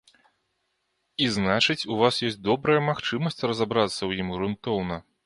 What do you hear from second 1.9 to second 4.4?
у вас ёсць добрая магчымасць разабрацца ў ім